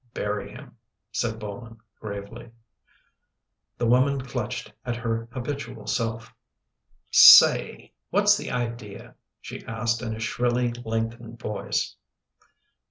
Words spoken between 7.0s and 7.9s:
11 S a a